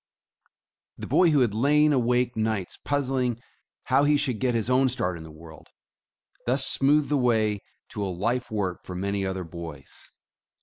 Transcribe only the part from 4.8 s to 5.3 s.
start in the